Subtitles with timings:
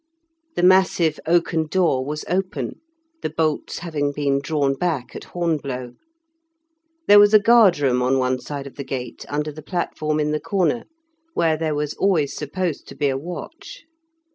[0.55, 2.81] The massive oaken door was open,
[3.21, 5.93] the bolts having been drawn back at hornblow.
[7.07, 10.31] There was a guard room on one side of the gate under the platform in
[10.31, 10.85] the corner,
[11.35, 13.83] where there was always supposed to be a watch.